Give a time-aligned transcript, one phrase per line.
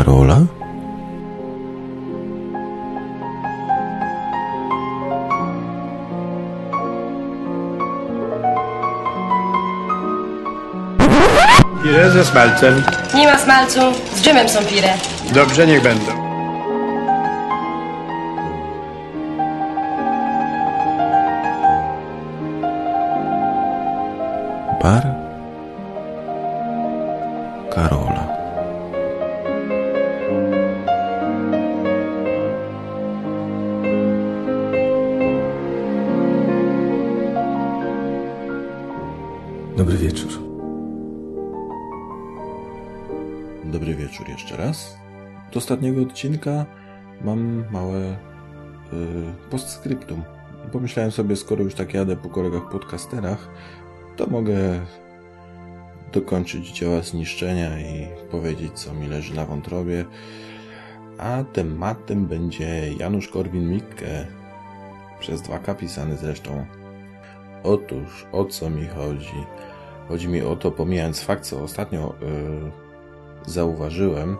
[0.00, 0.46] Karola?
[11.82, 12.82] Pire ze smalcem.
[13.14, 13.80] Nie ma smalcu,
[14.14, 14.94] z dżemem są pire.
[15.32, 16.12] Dobrze, niech będą.
[24.82, 25.04] Bar
[27.70, 28.39] Karola.
[43.72, 44.98] Dobry wieczór jeszcze raz.
[45.52, 46.66] Do ostatniego odcinka
[47.24, 48.16] mam małe y,
[49.50, 50.22] postscriptum.
[50.72, 53.48] Pomyślałem sobie, skoro już tak jadę po kolegach podcasterach,
[54.16, 54.80] to mogę
[56.12, 60.04] dokończyć dzieła zniszczenia i powiedzieć, co mi leży na wątrobie.
[61.18, 64.26] A tematem będzie Janusz Korwin-Mikke,
[65.20, 66.66] przez 2K pisany zresztą.
[67.62, 69.44] Otóż, o co mi chodzi?
[70.08, 72.89] Chodzi mi o to, pomijając fakt, co ostatnio yy,
[73.46, 74.36] zauważyłem,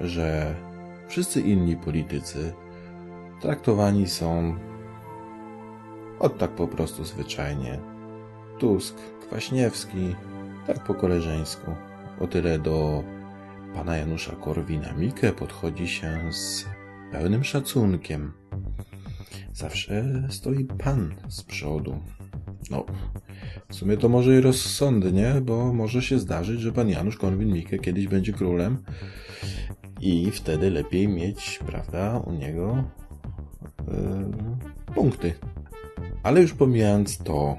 [0.00, 0.54] że
[1.08, 2.52] wszyscy inni politycy
[3.40, 4.56] traktowani są
[6.18, 7.78] od tak po prostu zwyczajnie.
[8.58, 10.14] Tusk, Kwaśniewski,
[10.66, 11.74] tak po koleżeńsku.
[12.20, 13.04] O tyle do
[13.74, 16.66] pana Janusza Korwina-Mikke podchodzi się z
[17.12, 18.32] pełnym szacunkiem.
[19.52, 21.98] Zawsze stoi pan z przodu.
[22.70, 22.84] No,
[23.68, 28.08] w sumie to może i rozsądnie, bo może się zdarzyć, że pan Janusz Korwin-Mikke kiedyś
[28.08, 28.78] będzie królem
[30.00, 32.84] i wtedy lepiej mieć, prawda, u niego
[33.88, 35.34] yy, punkty.
[36.22, 37.56] Ale już pomijając to,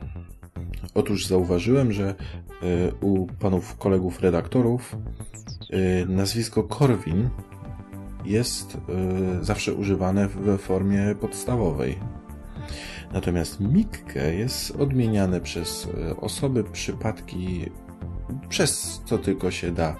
[0.94, 2.16] otóż zauważyłem, że
[2.64, 4.96] y, u panów kolegów redaktorów
[5.74, 7.30] y, nazwisko Korwin
[8.26, 8.76] jest
[9.42, 11.96] y, zawsze używane w formie podstawowej.
[13.14, 15.88] Natomiast Mikke jest odmieniane przez
[16.22, 17.66] osoby, przypadki,
[18.50, 19.96] przez co tylko się da.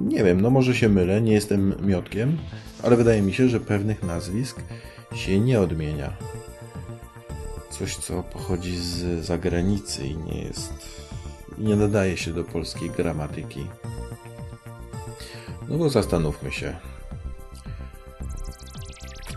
[0.00, 2.38] Nie wiem, no może się mylę, nie jestem miotkiem,
[2.82, 4.62] ale wydaje mi się, że pewnych nazwisk
[5.14, 6.12] się nie odmienia
[7.70, 10.72] coś, co pochodzi z zagranicy i nie jest.
[11.58, 13.66] nie nadaje się do polskiej gramatyki.
[15.68, 16.76] No bo zastanówmy się.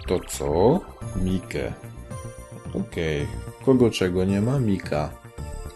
[0.03, 0.79] Kto co?
[1.23, 1.73] Mikę.
[2.69, 3.23] Okej.
[3.23, 3.65] Okay.
[3.65, 4.59] Kogo czego nie ma?
[4.59, 5.09] Mika.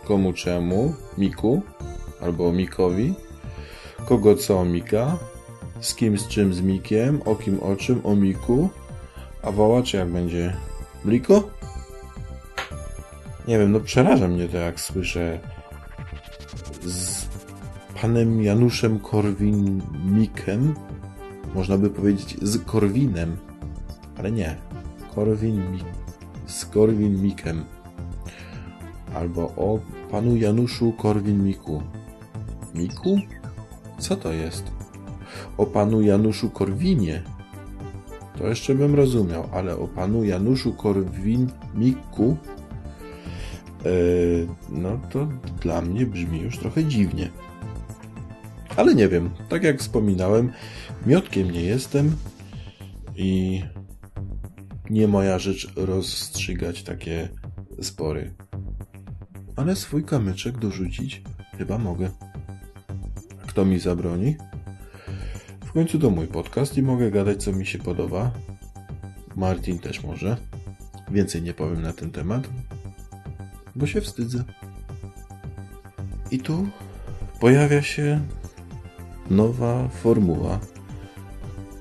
[0.04, 0.94] Komu czemu?
[1.18, 1.62] Miku?
[2.22, 3.14] Albo Mikowi?
[4.06, 4.66] Kogo co?
[4.66, 5.18] Mika?
[5.80, 7.22] Z kim z czym z Mikiem?
[7.26, 8.02] O kim o czym?
[8.04, 8.70] O Miku?
[9.42, 10.56] A woła czy jak będzie?
[11.06, 11.44] Bliko?
[13.48, 15.40] Nie wiem, no przeraża mnie to, jak słyszę
[16.86, 17.26] z
[18.02, 20.74] panem Januszem Korwin-Mikem,
[21.56, 23.38] można by powiedzieć z Korwinem,
[24.18, 24.56] ale nie,
[25.16, 25.80] Korwin
[26.46, 27.64] z Korwin-Mikem,
[29.16, 29.80] albo o
[30.12, 31.82] panu Januszu Korwin-Miku.
[32.76, 33.20] Miku?
[34.00, 34.72] Co to jest?
[35.58, 37.24] O panu Januszu Korwinie.
[38.38, 42.36] To jeszcze bym rozumiał, ale o panu Januszu Korwin-Miku
[43.86, 43.90] E,
[44.70, 45.28] no to
[45.62, 47.30] dla mnie brzmi już trochę dziwnie.
[48.76, 50.52] Ale nie wiem, tak jak wspominałem,
[51.06, 52.16] miotkiem nie jestem
[53.16, 53.62] i
[54.90, 57.30] nie moja rzecz rozstrzygać takie
[57.82, 58.34] spory.
[59.56, 61.22] Ale swój kamyczek dorzucić
[61.58, 62.10] chyba mogę.
[63.48, 64.36] Kto mi zabroni?
[65.66, 68.32] W końcu to mój podcast i mogę gadać co mi się podoba.
[69.36, 70.38] Martin też może.
[71.12, 72.50] Więcej nie powiem na ten temat,
[73.76, 74.44] bo się wstydzę.
[76.32, 76.68] I tu
[77.40, 78.22] pojawia się
[79.30, 80.60] nowa formuła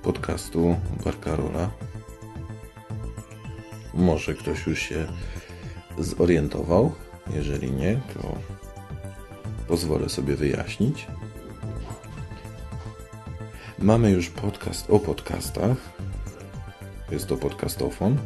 [0.02, 1.85] podcastu Barkarola.
[4.06, 5.06] Może ktoś już się
[5.98, 6.92] zorientował.
[7.34, 8.38] Jeżeli nie, to
[9.68, 11.06] pozwolę sobie wyjaśnić.
[13.78, 15.76] Mamy już podcast o podcastach.
[17.10, 18.16] Jest to podcastofon.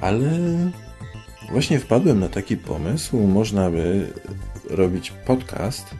[0.00, 0.30] Ale
[1.50, 4.12] Właśnie wpadłem na taki pomysł, można by
[4.70, 5.94] robić podcast,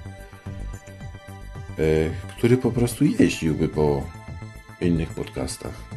[1.79, 4.03] e, który po prostu jeździłby po
[4.81, 5.92] innych podcastach.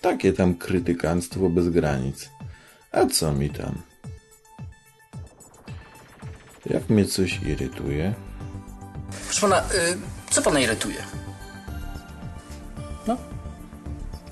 [0.00, 2.30] Takie tam krytykanstwo bez granic.
[2.92, 3.82] A co mi tam?
[6.66, 8.14] Jak mnie coś irytuje?
[9.24, 9.98] Proszę pana, y,
[10.30, 11.02] co pana irytuje?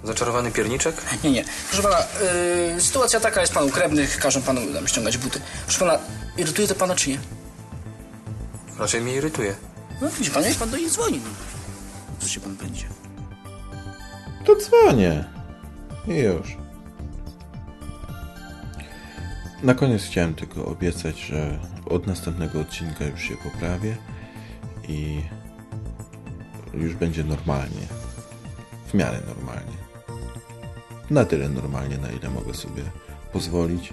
[0.05, 0.95] Zaczarowany pierniczek?
[1.25, 1.45] Nie, nie.
[1.71, 1.99] Proszę pana,
[2.75, 5.41] yy, sytuacja taka jest panu krewnych, każą panu tam ściągać buty.
[5.65, 5.99] Proszę pana,
[6.37, 7.19] irytuje to pana czy nie?
[8.79, 9.55] Raczej mnie irytuje.
[10.03, 11.21] No widzi pan, niech pan do nich dzwoni.
[11.25, 11.31] No.
[12.19, 12.87] Co się pan będzie?
[14.45, 15.25] To dzwonię.
[16.09, 16.57] I już.
[19.63, 23.97] Na koniec chciałem tylko obiecać, że od następnego odcinka już się poprawię
[24.89, 25.23] i
[26.75, 27.87] już będzie normalnie.
[28.87, 29.77] W miarę normalnie.
[31.11, 32.83] Na tyle normalnie, na ile mogę sobie
[33.33, 33.93] pozwolić,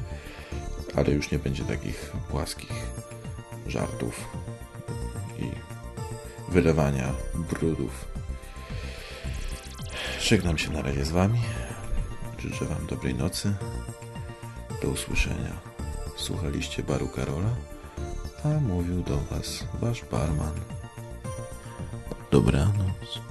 [0.96, 2.74] ale już nie będzie takich płaskich
[3.68, 4.28] żartów
[5.40, 5.46] i
[6.52, 8.06] wylewania brudów.
[10.22, 11.40] Żegnam się na razie z Wami.
[12.46, 13.54] Życzę Wam dobrej nocy.
[14.82, 15.52] Do usłyszenia.
[16.16, 17.56] Słuchaliście baru Karola,
[18.44, 20.54] a mówił do Was Wasz barman.
[22.32, 23.25] Dobranoc.